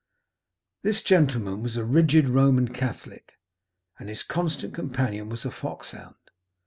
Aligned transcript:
This 0.81 1.03
gentleman 1.03 1.61
was 1.61 1.77
a 1.77 1.85
rigid 1.85 2.27
Roman 2.27 2.73
Catholic, 2.73 3.33
and 3.99 4.09
his 4.09 4.23
constant 4.23 4.73
companion 4.73 5.29
was 5.29 5.45
a 5.45 5.51
foxhound. 5.51 6.15